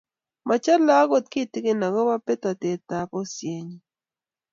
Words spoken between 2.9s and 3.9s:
ab bosihen nyu